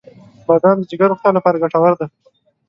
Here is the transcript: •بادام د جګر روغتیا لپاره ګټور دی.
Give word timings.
•بادام 0.47 0.77
د 0.79 0.83
جګر 0.91 1.09
روغتیا 1.11 1.29
لپاره 1.37 1.61
ګټور 1.63 1.93
دی. 1.99 2.07